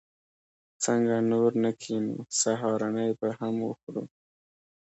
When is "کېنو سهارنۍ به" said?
1.81-3.29